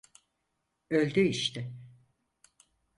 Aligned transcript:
Öldü 0.89 1.21
işte. 1.21 1.71